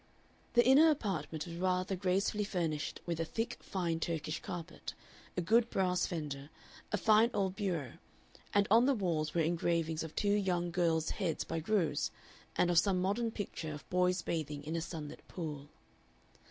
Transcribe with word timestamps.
The 0.53 0.65
inner 0.65 0.89
apartment 0.89 1.45
was 1.45 1.57
rather 1.57 1.95
gracefully 1.95 2.43
furnished 2.43 2.99
with 3.05 3.19
a 3.19 3.23
thick, 3.23 3.59
fine 3.61 3.99
Turkish 3.99 4.39
carpet, 4.41 4.95
a 5.37 5.41
good 5.41 5.69
brass 5.69 6.07
fender, 6.07 6.49
a 6.91 6.97
fine 6.97 7.29
old 7.35 7.55
bureau, 7.55 7.99
and 8.51 8.67
on 8.71 8.87
the 8.87 8.95
walls 8.95 9.35
were 9.35 9.41
engravings 9.41 10.01
of 10.01 10.15
two 10.15 10.33
young 10.33 10.71
girls' 10.71 11.11
heads 11.11 11.43
by 11.43 11.59
Greuze, 11.59 12.09
and 12.55 12.71
of 12.71 12.79
some 12.79 12.99
modern 12.99 13.29
picture 13.29 13.71
of 13.73 13.87
boys 13.91 14.23
bathing 14.23 14.63
in 14.63 14.75
a 14.75 14.81
sunlit 14.81 15.21
pool. 15.27 15.69